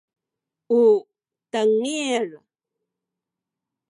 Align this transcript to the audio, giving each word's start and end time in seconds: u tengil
u 0.79 0.81
tengil 1.51 2.29